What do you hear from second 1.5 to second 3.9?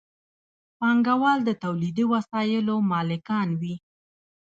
تولیدي وسایلو مالکان وي.